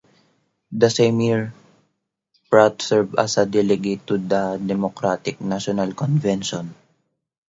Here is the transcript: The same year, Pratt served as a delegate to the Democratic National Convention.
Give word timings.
The 0.71 0.89
same 0.89 1.19
year, 1.21 1.53
Pratt 2.49 2.81
served 2.81 3.19
as 3.19 3.37
a 3.37 3.45
delegate 3.45 4.07
to 4.07 4.17
the 4.17 4.57
Democratic 4.65 5.39
National 5.39 5.93
Convention. 5.93 6.73